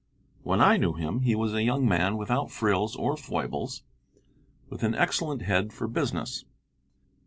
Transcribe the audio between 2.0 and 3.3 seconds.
without frills or